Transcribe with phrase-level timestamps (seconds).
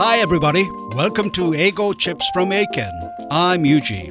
[0.00, 0.66] Hi, everybody.
[0.94, 2.90] Welcome to Ego Chips from Aiken.
[3.30, 4.08] I'm Yuji.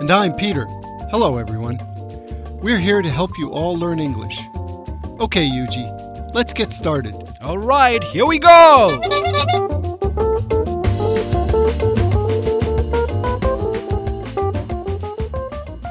[0.00, 0.66] And I'm Peter.
[1.10, 1.78] Hello, everyone.
[2.60, 4.38] We're here to help you all learn English.
[5.18, 7.14] Okay, Yuji, let's get started.
[7.42, 9.00] All right, here we go.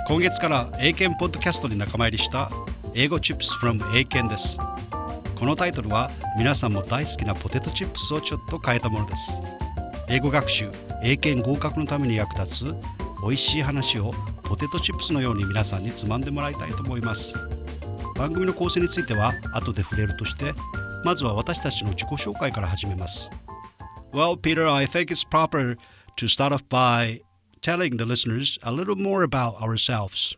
[0.07, 2.51] 今月から英検ポッドキャストに仲間入りした
[2.93, 4.59] 英語チップス from 英検です
[5.40, 9.40] このタイトルは皆さんも大好きなポテトチップスをちょっと変えたものです
[10.06, 10.70] 英語学習
[11.02, 12.74] 英検合格のために役立つ
[13.22, 17.38] 美味しい話をポテトチップスのように皆さんにつまんでもらいたいと思います
[18.16, 20.52] 番組の構成については後で触れるとして
[21.06, 23.30] まずは私たちの自己紹介から始めます
[24.12, 25.78] Well, Peter, I think it's proper
[26.16, 27.22] to start off by
[27.62, 30.36] telling the listeners a little more about ourselves.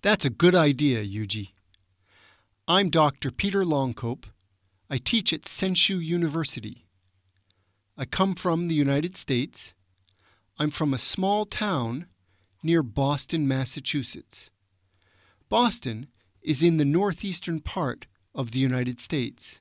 [0.00, 1.48] That's a good idea, Yuji.
[2.66, 3.30] I'm Dr.
[3.30, 4.24] Peter Longcope.
[4.89, 6.87] I teach at Senshu University.
[7.97, 9.73] I come from the United States.
[10.59, 12.07] I'm from a small town
[12.63, 14.49] near Boston, Massachusetts.
[15.49, 16.07] Boston
[16.41, 19.59] is in the northeastern part of the United States.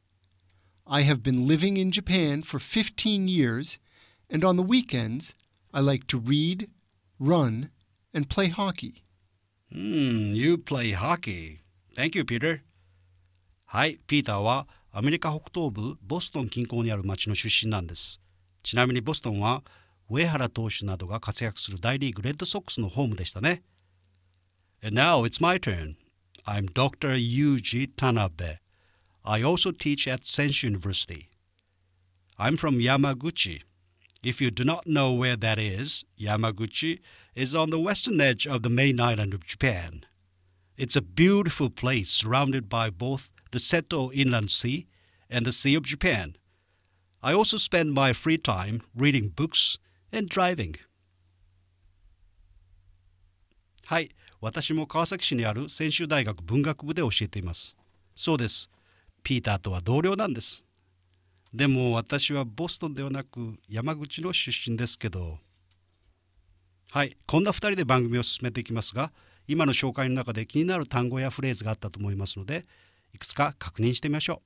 [0.86, 3.78] I have been living in Japan for 15 years,
[4.28, 5.34] and on the weekends,
[5.72, 6.68] I like to read,
[7.18, 7.70] run,
[8.12, 9.04] and play hockey.
[9.70, 11.60] Hmm, you play hockey.
[11.94, 12.62] Thank you, Peter.
[13.64, 18.20] はい、ピーターは アメリカ北東部ボストン近郊にある町の出身なんです。
[18.62, 19.62] ちなみにボストンは
[20.08, 23.62] 上原投手などが活躍する大リーグレッドソックスのホームでしたね。
[24.82, 25.96] And now it's my turn.
[26.44, 27.14] I'm Dr.
[27.14, 28.58] Yuji Tanabe.
[29.24, 31.28] I also teach at Senshu University.
[32.38, 33.62] I'm from Yamaguchi.
[34.24, 37.00] If you do not know where that is, Yamaguchi
[37.34, 40.04] is on the western edge of the main island of Japan.
[40.76, 44.85] It's a beautiful place surrounded by both the Seto Inland Sea
[45.29, 46.35] and the Sea of Japan.
[47.23, 49.79] I also spend my free time reading books
[50.11, 50.75] and driving.
[53.85, 57.75] はい、私も川崎市にある専修大学文学部で教えています。
[58.15, 58.69] そうです。
[59.23, 60.63] ピーターとは同僚なんです。
[61.53, 65.39] でも私はボストンではなく山口の出身ですけど。
[66.91, 69.11] はい、こんな2人で番組を進めていきますが、
[69.47, 72.65] 今の紹介の中で気になる単語やフレーズがあったと思いますので、
[73.17, 74.43] いくつか確認してみましょ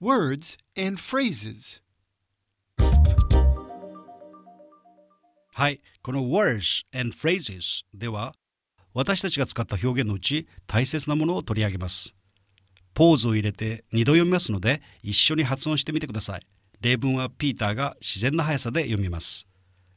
[0.00, 0.04] う。
[0.04, 1.82] Words and phrases
[5.52, 8.34] はい、この words and phrases では
[8.94, 12.14] 私たちが使った表現のうち大切なものを取り上げます。
[12.94, 16.46] ポーズを入れて2度読みますので一緒に発音してみてください。
[16.80, 19.46] 例文はピーターが自然な速さで読みます。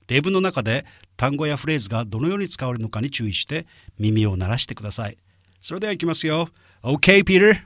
[0.09, 3.67] 例文の中で単語やフレーズがどのように使われるのかに注意して
[3.97, 5.17] 耳を鳴らしてください。
[5.61, 6.49] それではいきますよ。
[6.87, 7.65] OK, Peter?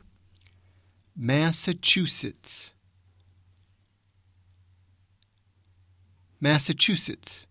[1.20, 2.72] Massachusetts.
[6.42, 7.46] Massachusetts.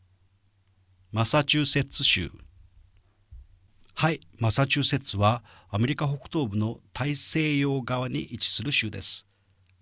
[1.12, 2.30] マサチューセッツ州。
[3.94, 9.26] はい、マサチューセッツはアメリカ北東部の大西洋側に位置する州です。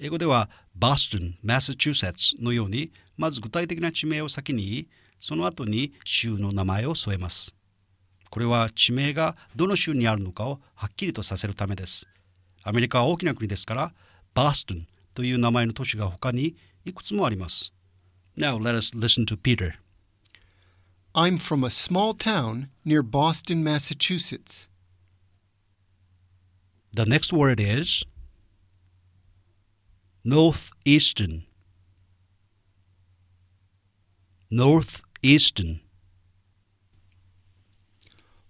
[0.00, 4.88] 英語では Boston, Massachusetts のようにまず具体的な地名を先に
[5.20, 7.54] その後に州の名前を添えます。
[8.29, 12.07] これは地名がどの州にあるのかをはっきりとさせるためです。
[12.63, 13.93] アメリカは大きな国ですから、
[14.33, 16.55] Boston という名前の都市が他に
[16.85, 17.73] いくつもあります。
[18.37, 19.73] Now let us listen to Peter.
[21.13, 24.69] I'm from a small town near Boston, Massachusetts.
[26.93, 28.05] The next word is
[30.23, 31.43] northeastern.
[34.49, 35.81] Northeastern.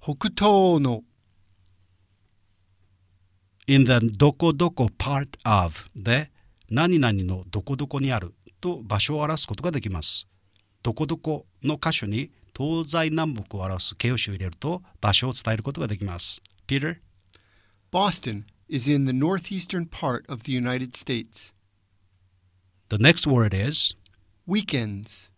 [0.05, 1.03] 北東の
[3.67, 6.31] in the どこどこ part of で
[6.69, 10.27] 何々のどこどこにあると場所を表すことができます。
[10.83, 16.41] どこどこの箇所に東西南北を表す形容詞を入れると場所を伝えることができます。
[16.67, 16.97] Peter?
[17.91, 21.53] Boston is in the northeastern part of the United States.
[22.89, 23.95] The next word is
[24.47, 25.29] weekends.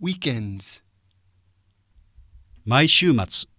[0.00, 0.82] Weekends.
[2.69, 3.49] 毎週末。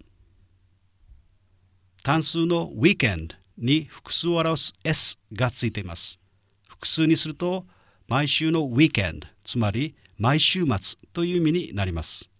[2.02, 6.20] 単数の weekend に複数を表す s がついています。
[6.68, 7.64] 複数にすると
[8.06, 12.30] 毎週の weekend つまり毎週末という意味になります。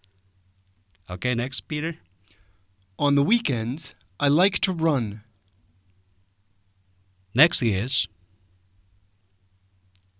[1.07, 1.95] Okay, next, Peter.
[2.99, 5.21] On the weekends, I like to run.
[7.33, 8.07] Next is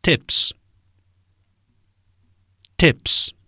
[0.02, 0.56] tips.
[2.80, 3.39] Tips.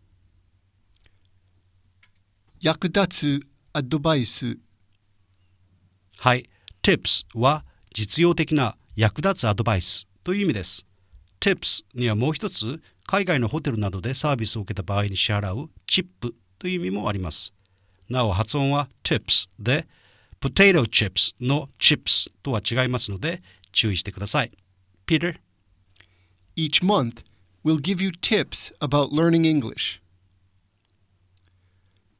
[2.63, 4.55] 役立つアドバイス。
[6.19, 6.47] はい、
[6.83, 10.85] tips は実用的な役立つアドバイスという意味です。
[11.39, 17.51] tips にはもう一つ海外のホテルなどでサービスを受けた場合に支払うチップという意味もあります
[18.07, 19.87] なお発音は tips で
[20.39, 23.41] potato chips の chips とは違いますので
[23.71, 24.51] 注意してください
[25.07, 25.37] Peter?
[26.55, 27.23] Each month,
[27.65, 30.00] we'll give you tips about learning English.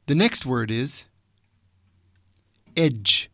[0.07, 1.05] The next word is
[2.75, 3.29] edge.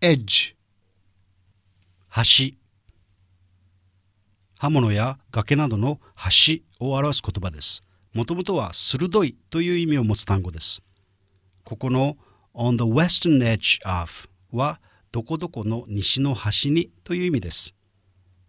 [0.00, 0.54] Edge.
[2.12, 2.56] 橋
[4.58, 7.82] 刃物や崖などの橋を表す言葉です
[8.12, 10.82] もともとは鋭いという意味を持つ単語です
[11.64, 12.16] ここの
[12.52, 14.80] on the western edge of は
[15.12, 17.74] どこどこの西の端にという意味です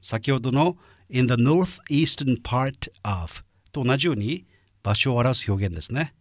[0.01, 0.77] 先ほどの
[1.09, 4.45] in the northeastern part of と同じように
[4.82, 6.14] 場所を表す表現ですね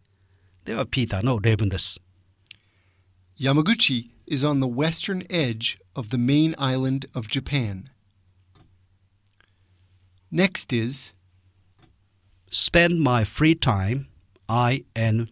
[0.65, 2.01] ではピーターの例文です
[3.39, 7.89] Yamaguchi is on the western edge of the main island of Japan.
[10.31, 11.13] Next is
[12.49, 14.07] spend my free time
[14.49, 15.29] ing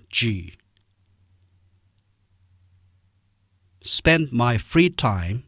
[3.81, 5.43] spend my free time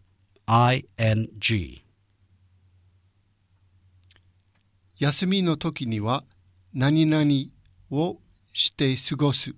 [0.47, 1.83] ing
[4.97, 6.23] 休みの時には
[6.73, 7.25] 何々
[7.90, 8.18] を
[8.52, 9.54] して過ごす。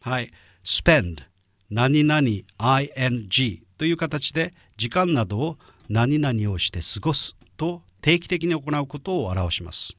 [0.00, 0.32] はい、
[0.64, 1.22] spend
[1.70, 5.58] 何々 ing という形で時間などを
[5.88, 9.96] 何々をして過ごすと定期的に行うことを表します。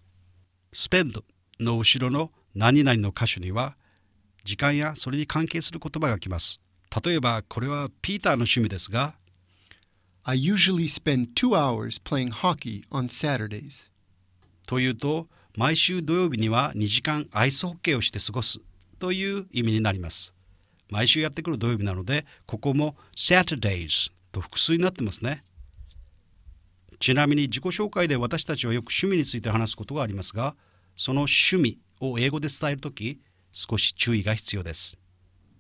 [0.73, 1.23] spend
[1.59, 3.75] の後ろの何々の箇所には
[4.43, 6.61] 時間やそれに関係する言葉が来ます。
[7.03, 9.15] 例えばこれはピーターの趣味ですが
[10.23, 13.89] I usually spend two hours playing hockey on Saturdays.
[14.65, 15.27] というと
[15.57, 18.59] 毎週土曜日には2時間アイスホッケーをして過ごす
[18.99, 20.35] という意味になります。
[20.91, 25.43] 毎週やってくる土曜日なのでここも Saturdays と複数になってますね。
[26.99, 30.55] ちなみに自己紹介で私たちはよく趣味について話すことがありますが
[30.95, 33.19] その趣味を英語で伝えるとき
[33.51, 34.99] 少し注意が必要です。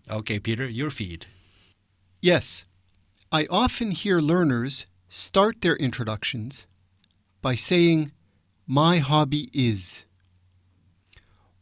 [0.07, 1.21] Okay, Peter, your feed.
[2.21, 2.67] Yes,
[3.31, 6.67] I often hear learners start their introductions
[7.41, 8.11] by saying,
[8.69, 10.03] My hobby is.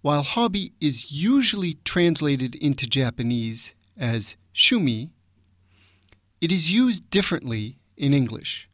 [0.02, 5.12] While hobby is usually translated into Japanese as shumi,
[6.42, 8.68] it is used differently in English.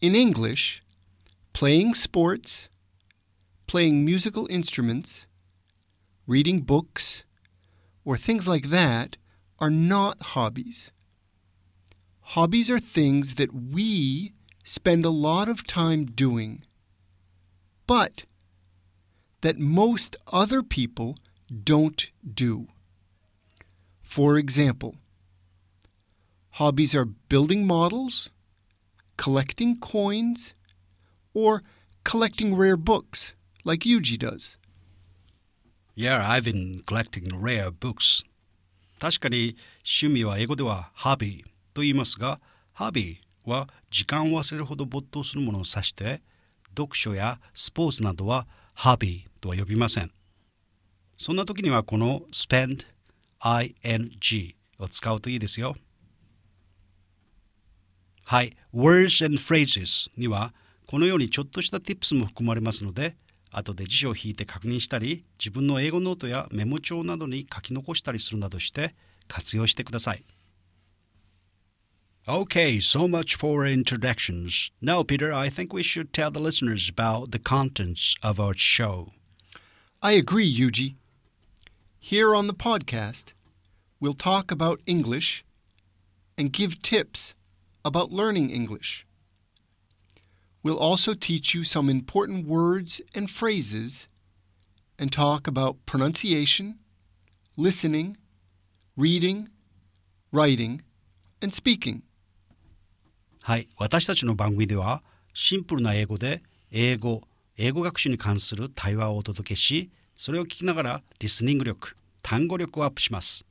[0.00, 0.82] In English,
[1.52, 2.70] playing sports,
[3.66, 5.26] playing musical instruments,
[6.26, 7.24] reading books,
[8.06, 9.18] or things like that
[9.58, 10.92] are not hobbies.
[12.20, 14.32] Hobbies are things that we
[14.64, 16.62] spend a lot of time doing,
[17.87, 18.23] but
[19.41, 21.15] that most other people
[21.63, 22.67] don't do.
[24.01, 24.95] For example,
[26.51, 28.29] hobbies are building models,
[29.17, 30.53] collecting coins,
[31.33, 31.63] or
[32.03, 33.33] collecting rare books
[33.63, 34.57] like Yuji does.
[35.95, 38.23] Yeah, I've been collecting rare books.
[38.99, 42.39] 確かに趣味は英語ではハビーと言いますが、
[42.73, 46.21] ハビーは時間を忘れるほど没頭するものを指して、
[46.76, 50.10] 読書やスポーツなどは hobby とは呼びません。
[51.16, 52.84] そんな時にはこの spend,
[53.40, 55.76] ing を使うといいですよ。
[58.24, 60.52] はい、words and phrases には
[60.86, 63.16] このようにちょっとした tips も含まれますので、
[63.50, 68.94] 後で辞書を引いて確認したり、自分の英語ノートやメモ帳などに書き残したりするなどして
[69.28, 70.24] 活用してください。
[72.28, 74.72] Okay, so much for introductions.
[74.80, 79.12] Now, Peter, I think we should tell the listeners about the contents of our show.
[80.02, 80.96] I agree, Yuji.
[82.00, 83.26] Here on the podcast,
[84.00, 85.44] we'll talk about English
[86.36, 87.36] and give tips
[87.84, 89.06] about learning English.
[90.64, 94.08] We'll also teach you some important words and phrases
[94.98, 96.80] and talk about pronunciation,
[97.56, 98.16] listening,
[98.96, 99.48] reading,
[100.32, 100.82] writing,
[101.40, 102.02] and speaking.
[103.46, 107.22] はい、私たちの番組ではシンプルな英語で英語、
[107.56, 113.46] 英語学習に関する対話をお届けし、それを聞きながらリスニング力、単語力をアップします。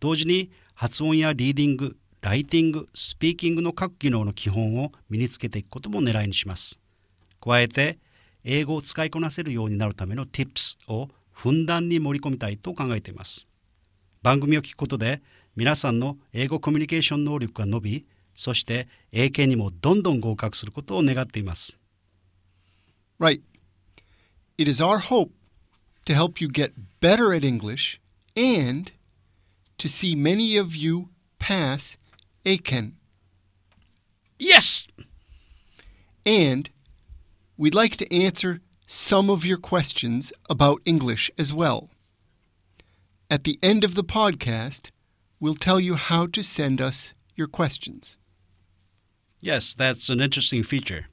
[0.00, 6.80] 同時に発音やリーディング、ライティング、スピーキングの各技能の基本を身につけていくことも狙いにします。
[7.40, 8.00] 加えて、
[8.42, 13.46] 英語を使いこなせるようになるための Tips をふんだんに盛り込みたいと考えています。
[14.24, 15.22] 番組を聞くことで
[15.54, 21.77] 皆さんの英語コミュニケーション能力が伸び、そして英検にもどんどん合格することを願っています。
[23.19, 23.41] Right.
[24.57, 25.31] It is our hope
[26.05, 27.99] to help you get better at English
[28.35, 28.91] and
[29.77, 31.97] to see many of you pass
[32.45, 32.93] Aiken.
[34.37, 34.87] Yes!
[36.25, 36.69] And
[37.57, 41.89] we'd like to answer some of your questions about English as well.
[43.29, 44.91] At the end of the podcast,
[45.39, 48.17] we'll tell you how to send us your questions.
[49.44, 51.04] Yes, that's an interesting feature.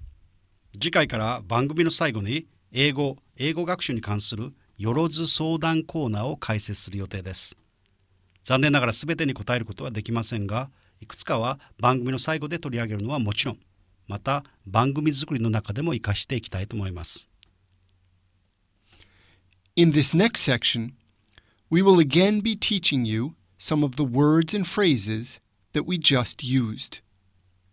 [0.79, 7.57] 次回から番組の最後に英語、英語学習に関するよろず相談コーナーを開設する予定です。
[8.45, 10.69] 残念ながら全てに答えることはできませんが、
[11.01, 13.59] いくつかは番組の最後で取り上げるのはもちろん、
[14.07, 17.29] また番組作りの中でも活かしていきたいと思います。
[19.75, 20.93] In this next section,
[21.69, 25.41] we will again be teaching you some of the words and phrases
[25.73, 27.01] that we just used.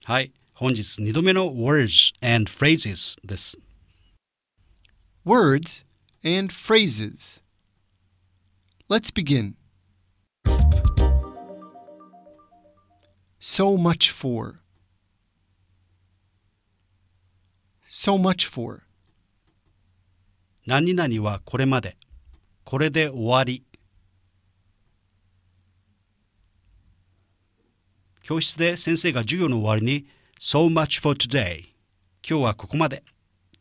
[0.02, 3.60] はい、本日2度目の Words and Phrases です。
[5.24, 5.84] Words
[6.24, 7.40] and phrases.
[8.90, 9.54] Let's begin.
[13.38, 14.56] So much for.
[17.88, 18.80] So much for.
[20.66, 21.96] 何々はこれまで。
[22.64, 23.62] これで終わり。
[28.24, 31.64] 教室で先生が授業の終わりに So much for today
[32.28, 33.02] 今日はここまで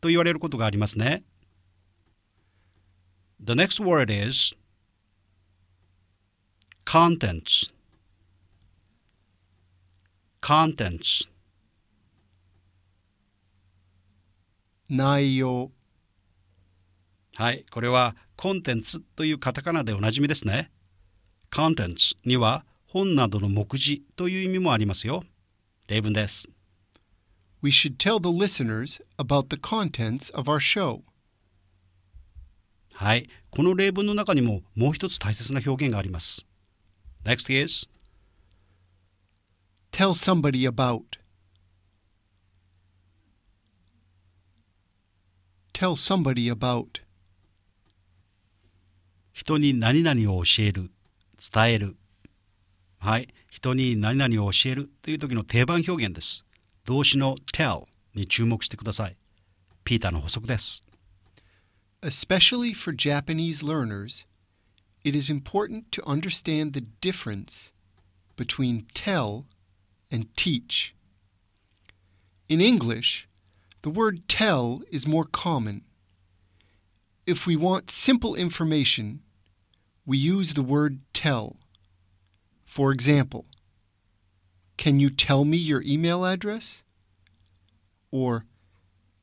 [0.00, 1.24] と言われることがありますね。
[3.42, 4.54] The next word is
[6.84, 7.72] contents
[10.40, 11.28] contents
[14.88, 15.72] 内容。
[17.34, 20.70] はい、これはコンテンツというカタカナでおなじみですね。
[21.50, 25.24] contents には本などの目次という意味もありますよ。
[25.88, 26.48] 例文です。
[27.60, 31.02] We should tell the listeners about the contents of our show.
[32.92, 36.46] はい、この例文の中にももう一つ大切な表現があります。
[37.24, 37.88] Next is
[39.92, 41.18] Tell somebody about.
[45.72, 47.00] Tell somebody about.
[49.32, 50.90] 人に何々を教える、
[51.52, 51.96] 伝える。
[52.98, 56.44] はい、人に何々を教えるという時の定番表現です。
[56.87, 59.17] 動詞の tell に注目してください。
[59.83, 60.83] ピーターの補足です。
[62.01, 64.25] Especially for Japanese learners,
[65.03, 67.71] it is important to understand the difference
[68.35, 69.45] between tell
[70.11, 70.93] and teach.
[72.49, 73.27] In English,
[73.83, 75.83] the word tell is more common.
[77.25, 79.21] If we want simple information,
[80.05, 81.55] we use the word tell.
[82.65, 83.45] For example,
[84.78, 86.82] can you tell me your email address?
[88.10, 88.46] Or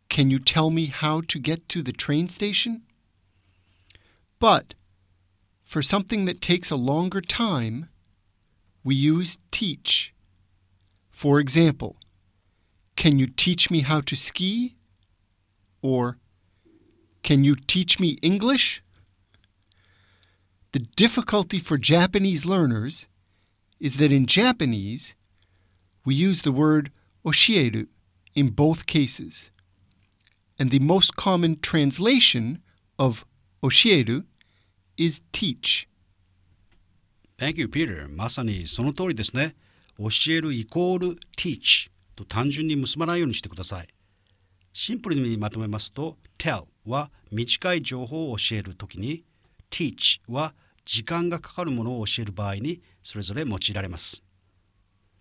[0.09, 2.83] can you tell me how to get to the train station?
[4.37, 4.75] But
[5.63, 7.89] for something that takes a longer time,
[8.83, 10.13] we use teach.
[11.09, 11.95] For example,
[12.95, 14.75] can you teach me how to ski?
[15.81, 16.17] Or
[17.23, 18.83] can you teach me English?
[20.73, 23.07] The difficulty for Japanese learners
[23.79, 25.15] is that in Japanese,
[26.05, 26.91] we use the word
[27.25, 27.87] oshieru
[28.35, 29.49] in both cases.
[30.57, 32.61] And the most common translation
[32.97, 33.25] of
[33.61, 34.23] oshieru
[34.97, 35.87] is teach.
[37.37, 38.07] Thank you, Peter.
[38.07, 39.55] まさにその通りですね。
[39.97, 43.87] 教えるイコール teach と単純に結ばないようにしてください。
[44.73, 49.23] シンプルにまとめますと tell は短い情報を教えるときに
[49.71, 50.53] teach は
[50.85, 54.24] 時間がかかるものを教える場合にそれぞれ用いられます。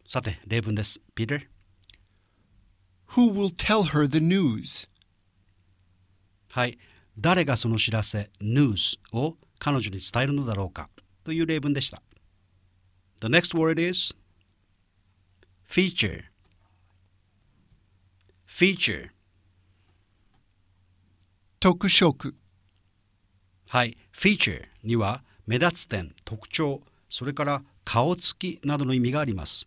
[0.06, 1.00] さて、例文です。
[1.16, 1.46] Peter?
[3.16, 4.86] Who will tell her the news?
[6.50, 6.78] はい。
[7.18, 10.90] 誰がその知らせ news を彼女に伝えるのだろうか
[11.24, 12.02] という例文でした。
[13.20, 14.14] The next word is
[15.68, 16.24] feature.
[18.46, 19.10] feature.
[21.60, 22.34] 特色。
[23.68, 23.96] はい。
[24.14, 29.66] feature には目立つ点、特徴、それから顔つきなどの意味があります。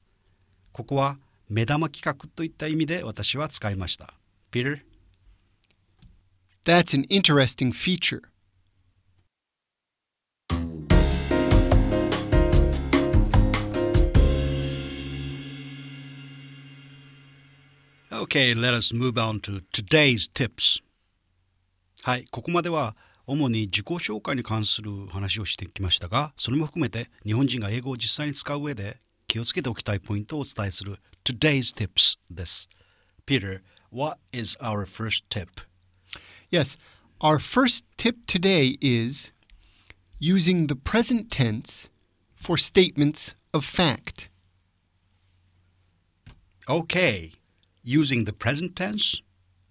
[0.77, 1.17] ここは
[1.49, 4.13] 目玉企画といった意味で私は使いました。
[4.51, 4.81] Peter?
[6.65, 8.21] That's an interesting feature.
[18.11, 20.83] Okay, let us move on to today's tips.
[22.03, 32.68] はい、ここまでは主に自己紹介に関する話をしてきましたが、それも含めて日本人が英語を実際に使う上で気をつけておきたいポイントをお伝えする today's tips です。
[33.26, 35.48] Peter, what is our first tip?
[36.50, 36.76] Yes,
[37.20, 39.32] our first tip today is
[40.18, 41.88] using the present tense
[42.36, 44.28] for statements of fact.
[46.68, 47.32] Okay,
[47.82, 49.22] using the present tense?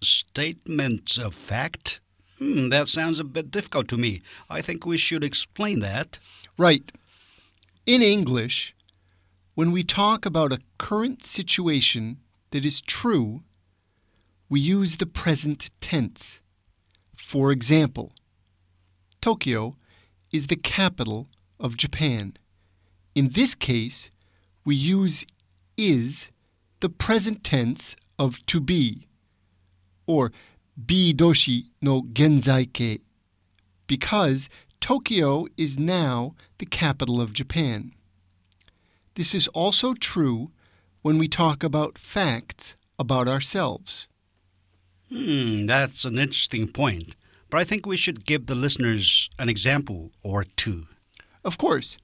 [0.02, 2.00] Statements of fact?
[2.38, 4.22] Hmm, that sounds a bit difficult to me.
[4.50, 6.18] I think we should explain that.
[6.58, 6.90] Right.
[7.86, 8.74] In English,
[9.57, 12.19] when we talk about a current situation
[12.51, 13.41] that is true,
[14.49, 16.41] we use the present tense.
[17.15, 18.13] For example,
[19.19, 19.75] Tokyo
[20.31, 21.27] is the capital
[21.59, 22.37] of Japan.
[23.15, 24.11] In this case,
[24.63, 25.25] we use
[25.75, 26.27] is
[26.79, 29.07] the present tense of to be,
[30.05, 30.31] or
[30.85, 32.99] be doshi no genzai kei,
[33.87, 34.49] because
[34.79, 37.93] Tokyo is now the capital of Japan.
[39.17, 40.51] This is also true
[41.01, 44.07] when we talk about facts about ourselves.
[45.09, 47.15] Hmm, that's an interesting point.
[47.49, 50.85] But I think we should give the listeners an example or two.
[51.43, 51.97] Of course,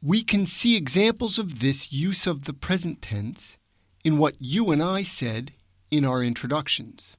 [0.00, 3.56] we can see examples of this use of the present tense
[4.04, 5.50] in what you and I said
[5.90, 7.16] in our introductions.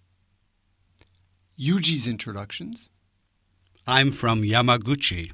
[1.60, 2.88] Yuji's introductions.
[3.86, 5.34] I'm from Yamaguchi.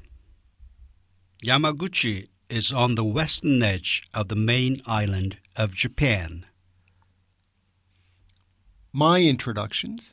[1.44, 6.46] Yamaguchi is on the western edge of the main island of Japan.
[8.92, 10.12] My introductions.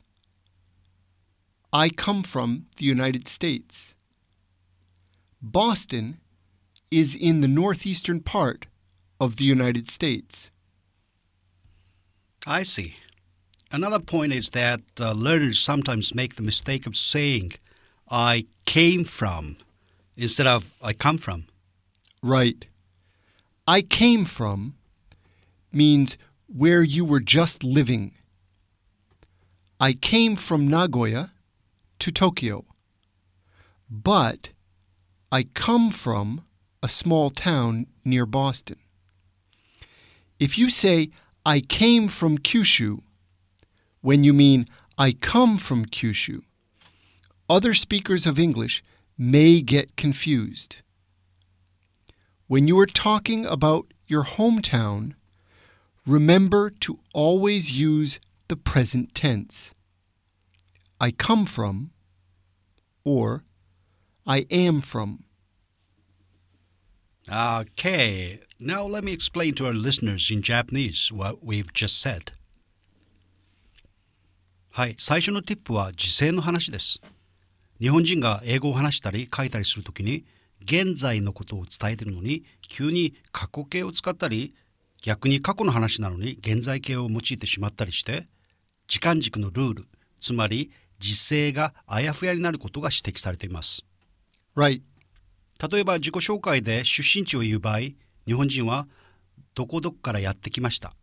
[1.72, 3.94] I come from the United States.
[5.42, 6.18] Boston
[6.90, 8.66] is in the northeastern part
[9.20, 10.50] of the United States.
[12.46, 12.96] I see.
[13.70, 17.52] Another point is that uh, learners sometimes make the mistake of saying,
[18.10, 19.58] I came from,
[20.16, 21.46] instead of I come from.
[22.22, 22.66] Right.
[23.66, 24.74] I came from
[25.72, 28.14] means where you were just living.
[29.78, 31.32] I came from Nagoya
[32.00, 32.64] to Tokyo.
[33.90, 34.48] But
[35.30, 36.42] I come from
[36.82, 38.78] a small town near Boston.
[40.40, 41.10] If you say,
[41.44, 43.00] I came from Kyushu,
[44.00, 46.42] when you mean, I come from Kyushu,
[47.48, 48.82] other speakers of English
[49.16, 50.76] may get confused.
[52.47, 55.13] When you are talking about your hometown,
[56.05, 59.71] remember to always use the present tense.
[60.99, 61.91] I come from
[63.03, 63.43] or
[64.25, 65.23] I am from.
[67.29, 72.33] Okay, now let me explain to our listeners in Japanese what we've just said.
[74.71, 76.99] はい、最初の tip は時制の話です。
[77.79, 80.25] 日本人が英語を話したり書いたりするときに
[80.62, 84.54] 現在のことを伝えているのに急に過去形を使ったり
[85.02, 88.26] 逆に過去の話なのに現在形を用いてしまったりして
[88.88, 89.88] 時間軸のルール
[90.20, 93.84] つまり時制があやふやになることが指摘されています。
[94.56, 94.82] Right.
[95.70, 97.78] 例えば自己紹介で出身地を言う場合
[98.26, 98.88] 日本人は
[99.54, 100.94] どこどこからやってきました？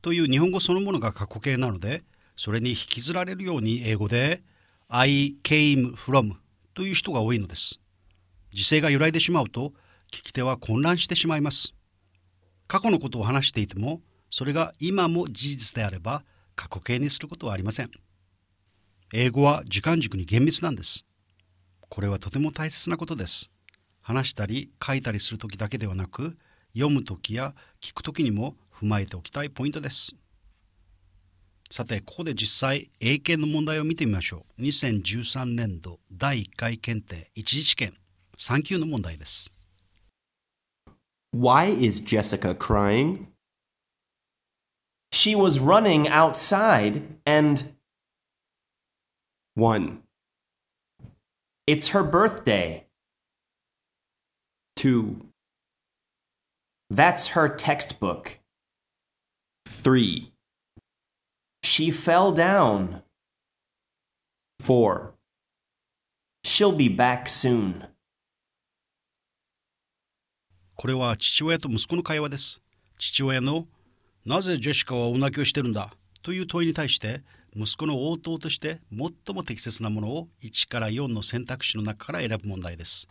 [0.00, 2.02] という日本語そのものが過去形なので
[2.36, 4.42] それに引きずられるように英語で
[4.88, 6.36] I came from
[6.74, 7.78] という人が多いのです
[8.52, 9.72] 時制が揺らいでしまうと
[10.10, 11.74] 聞き手は混乱してしまいます。
[12.68, 17.90] 過去のことを話していてもそれが今も事実であれば過去形にすることはありません。
[19.12, 21.04] 英語は時間軸に厳密なんです。
[21.88, 23.50] これはとても大切なことです。
[24.00, 26.36] 話したり書いたりする時だけではなく
[26.74, 30.16] 読む時や聞く時にも踏まえておきたいポイントです。
[31.70, 34.62] さてここで実際英検の問題を見てみましょう。
[34.62, 38.01] 2013年度第1回検定一次試験。
[38.41, 39.51] 3級の問題です
[41.33, 43.27] Why is Jessica crying?
[45.11, 47.73] She was running outside and
[49.55, 50.01] 1,
[51.67, 52.85] it's her birthday.
[54.77, 55.25] 2,
[56.89, 58.39] That's her textbook.
[59.65, 60.31] 3,
[61.63, 63.01] She fell down.
[64.61, 65.13] 4,
[66.43, 67.87] She'll be back soon.
[70.82, 72.60] これは父親と息子の会話です。
[72.98, 73.68] 父親の
[74.26, 77.22] 「なぜジェシカはお泣きをしてるんだ?」という問いに対して
[77.54, 83.06] 息子の応答として最も適切なものを1から4の選択肢の中から選ぶ問題です。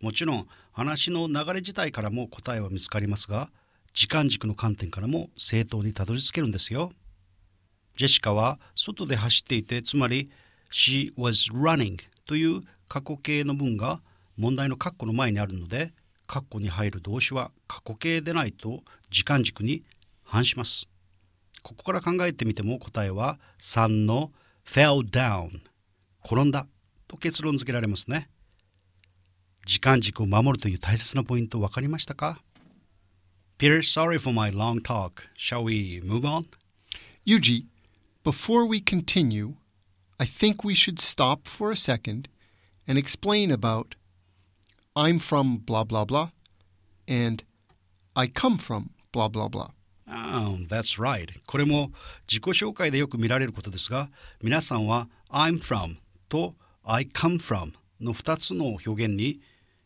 [0.00, 3.50] もちろん話の流れ自体からも答えは見つかりますが
[3.92, 6.92] 時間軸の観点からも正当にたどり着けるんですよ。
[7.96, 10.30] ジェシカは外で走っていてつまり
[10.70, 14.00] She was running という過去形の文が
[14.36, 15.92] 問題の括弧の前にあるので
[16.26, 19.82] 括弧に入る動詞は過去形でないと時間軸に
[20.22, 20.88] 反します
[21.62, 24.32] ここから考えてみても答えは3の
[24.66, 25.60] fell down
[26.24, 26.66] 転んだ
[27.08, 28.28] と結論付けられますね
[29.66, 32.40] 時間軸を守るという大切なポイント分かりましたか
[33.56, 35.28] Peter, sorry for my long talk.
[35.36, 36.46] Shall we move on?
[37.24, 37.66] Yuji,
[38.24, 39.54] before we continue,
[40.18, 42.28] I think we should stop for a second
[42.86, 43.94] and explain about
[44.95, 46.29] I'm from blah blah blah
[47.07, 47.43] and
[48.15, 49.71] I come from blah blah blah.
[50.11, 51.29] Oh, that's right.
[51.45, 51.91] これも
[52.27, 54.09] 自己紹介でよく見られることですが、
[54.41, 59.39] 皆さんは I'm from と I come from の2つの表現に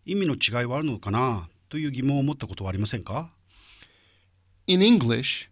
[0.05, 3.33] 意味の違いはあるのかなという疑問を持ったことはありませんか
[4.65, 5.49] In English,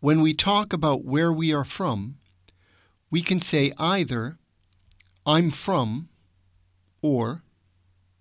[0.00, 2.14] when we talk about where we are from,
[3.10, 4.36] we can say either
[5.26, 6.08] I'm from
[7.02, 7.42] or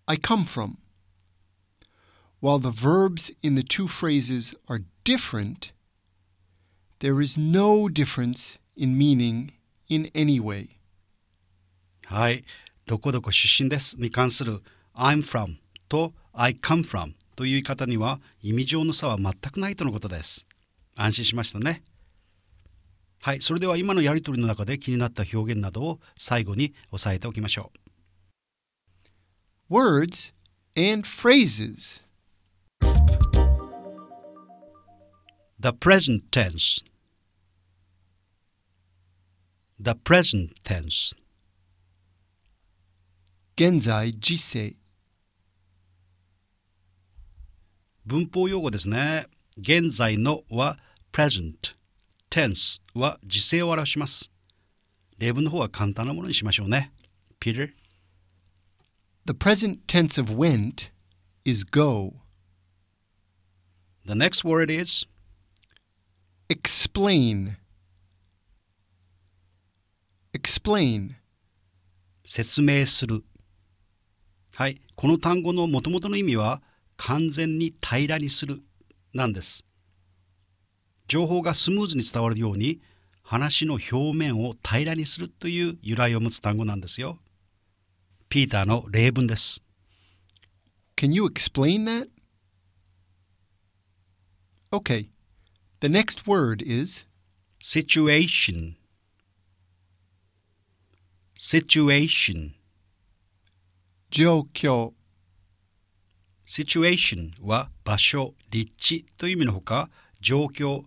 [0.09, 0.79] I come from.
[2.41, 5.73] While the verbs in the two phrases are different,
[7.01, 9.53] there is no difference in meaning
[9.89, 10.77] in any way.
[12.05, 12.45] はい、
[12.87, 14.63] どこどこ出身ですに関する
[14.95, 15.57] I'm from
[15.89, 20.47] と I come from という言い方には意味上の差は全くないとのことです。
[20.95, 21.83] 安心しましたね。
[23.21, 27.86] はい、それでは今のやりとりの中で気になった表現などを最後に押さえておきましょう。
[29.69, 30.33] Words
[30.77, 31.99] and phrases.
[35.59, 36.85] The present tense.
[39.77, 41.17] The present tense.
[43.57, 44.77] 現在時世
[48.05, 49.27] 文法用語ですね。
[49.59, 50.79] 現在のは
[51.13, 51.75] present。
[52.31, 54.31] tense は時制を表します。
[55.19, 56.93] 例文の方は簡単なものにしましょうね。
[57.41, 57.73] Peter?
[59.27, 60.91] The present tense of went
[61.45, 62.21] is go.
[64.05, 65.05] The next word is?
[66.49, 67.57] Explain.
[70.33, 71.17] Explain.
[72.25, 73.25] 説明する。
[74.55, 76.63] はい、この単語のもともとの意味は
[76.97, 78.63] 完全に平らにする
[79.13, 79.67] なんです。
[81.09, 82.81] 情報がスムーズに伝わるように
[83.25, 87.19] 話の表面を平らにするという由来を持つ単語なんですよ。
[88.29, 89.63] ピーターの例文です。
[90.97, 92.09] Can you explain that?
[94.73, 95.09] Okay.
[95.81, 97.05] The next word is
[97.61, 98.77] situation
[101.39, 102.55] situation
[104.11, 104.93] 状況
[106.47, 110.85] situation は場所、立地という意味のほか、状況、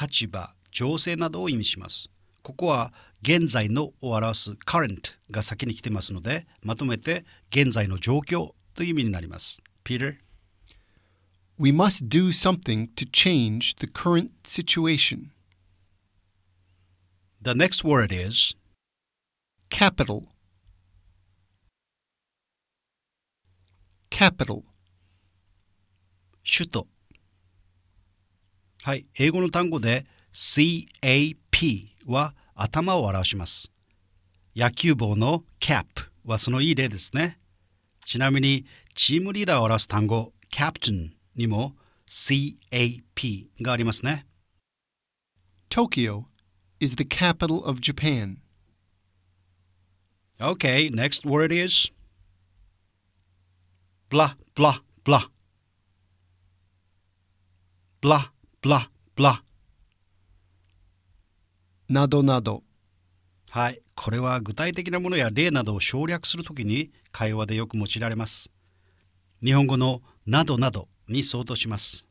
[0.00, 2.08] 立場、情勢などを意味します。
[2.42, 2.92] ここは
[3.26, 9.62] 現在のを表す current が先に来てますので、まとめて現在の状況という意味になります。
[9.82, 10.16] Peter?
[11.58, 15.30] We must do something to change the current situation.
[17.40, 18.54] The next word is
[19.70, 20.24] Capital.
[24.10, 24.64] Capital.
[26.44, 26.86] 首都。
[28.82, 33.70] はい、英語の単語で CAP は頭を表します。
[34.56, 35.86] 野球帽の cap
[36.24, 37.38] はそのいい例ですね。
[38.04, 38.64] ちなみに
[38.94, 41.74] チームリーダーを表す単語 captain にも
[42.08, 44.26] CAP がありますね。
[45.68, 46.24] Tokyo
[46.78, 48.38] is the capital of Japan.
[50.40, 51.90] Okay, next word is
[54.10, 55.28] blah blah blah
[58.00, 58.30] blah
[58.62, 58.86] blah
[59.16, 59.43] blah
[61.88, 62.62] などなど。
[63.50, 68.50] はい、これは具体的なものや例などを省略するときに会話でよく用いられます。
[69.42, 72.06] 日本語のなどなどに相当します。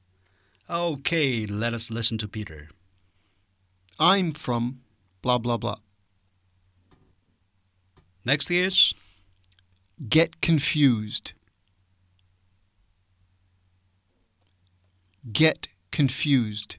[0.69, 2.67] Okay, let us listen to Peter.
[3.99, 4.75] I'm from
[5.21, 5.79] blah blah blah.
[8.25, 8.95] Next is
[10.09, 11.33] Get confused.
[15.31, 16.77] Get confused.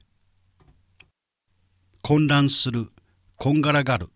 [2.07, 2.91] 混乱する、
[3.35, 4.09] こんがらがる。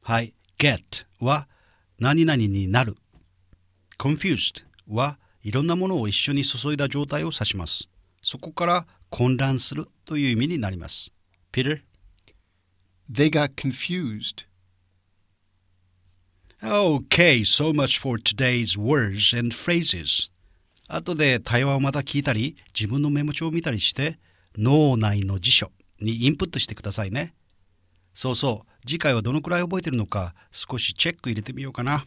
[0.00, 1.46] はい、get は
[2.00, 2.96] 何々になる。
[3.98, 7.90] confused はいろんなものを一緒に注いだ状態を指します。
[8.22, 11.12] そこから混乱するという意味になります。
[11.52, 11.82] Peter?
[13.12, 14.46] They got confused.
[16.62, 20.30] Okay, so much for today's words and phrases.
[20.88, 24.18] 後で対話をまた聞いたり、自分のメモ帳を見たりして、
[24.56, 25.70] 脳内の辞書
[26.00, 27.34] にインプットしてくださいね。
[28.14, 32.06] そうそう、次回はどのくらい覚えてるのか、少しチェック入れてみようかな。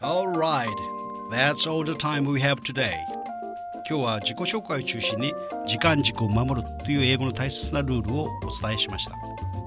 [0.00, 0.68] Alright,
[1.30, 2.94] that's all the time we have today.
[3.88, 5.34] 今日は自己紹介を中心に
[5.66, 9.14] 時間軸を守るという英語の大切なルールをお伝えしました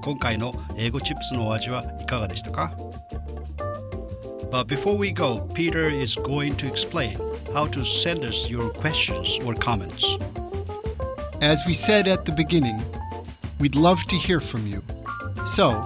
[0.02, 2.72] 今回の英語チップスのお味はいかがでしたか？
[4.50, 7.18] But before we go, Peter is going to explain
[7.52, 10.16] how to send us your questions or comments.
[11.42, 12.82] As we said at the beginning,
[13.60, 14.82] we'd love to hear from you.
[15.46, 15.84] So,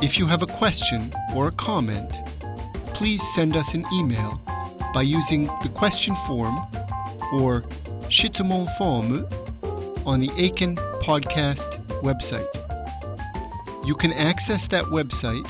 [0.00, 2.10] if you have a question or a comment,
[2.94, 4.40] please send us an email
[4.94, 6.56] by using the question form
[7.32, 7.62] or
[8.08, 9.26] Shitsumon form
[10.06, 12.46] on the Aiken Podcast website.
[13.84, 15.46] You can access that website